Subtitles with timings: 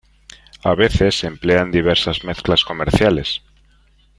[0.63, 3.43] A veces se emplean diversas mezclas comerciales.